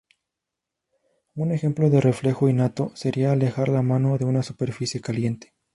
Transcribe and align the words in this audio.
Un 1.35 1.51
ejemplo 1.51 1.91
de 1.91 2.01
reflejo 2.01 2.49
innato 2.49 2.89
sería 2.95 3.33
alejar 3.33 3.69
la 3.69 3.83
mano 3.83 4.17
de 4.17 4.25
una 4.25 4.41
superficie 4.41 4.99
caliente. 4.99 5.53